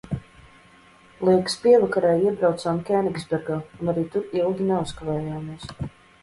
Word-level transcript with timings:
Liekas, 1.27 1.57
pievakarē 1.65 2.13
iebraucām 2.29 2.79
Keningsbergā 2.87 3.59
un 3.79 3.93
arī 3.95 4.07
tur 4.17 4.27
ilgi 4.41 4.69
neuzkavējamies. 4.73 5.71